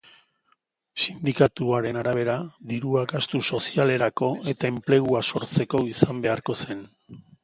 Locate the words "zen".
6.63-6.83